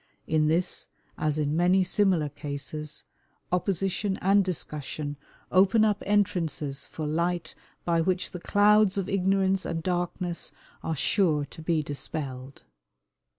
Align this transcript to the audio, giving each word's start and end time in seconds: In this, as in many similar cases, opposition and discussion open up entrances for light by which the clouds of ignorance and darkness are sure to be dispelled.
In 0.25 0.47
this, 0.47 0.87
as 1.15 1.37
in 1.37 1.55
many 1.55 1.83
similar 1.83 2.27
cases, 2.27 3.03
opposition 3.51 4.17
and 4.17 4.43
discussion 4.43 5.15
open 5.51 5.85
up 5.85 6.01
entrances 6.07 6.87
for 6.87 7.05
light 7.05 7.53
by 7.85 8.01
which 8.01 8.31
the 8.31 8.39
clouds 8.39 8.97
of 8.97 9.07
ignorance 9.07 9.63
and 9.63 9.83
darkness 9.83 10.53
are 10.81 10.95
sure 10.95 11.45
to 11.45 11.61
be 11.61 11.83
dispelled. 11.83 12.63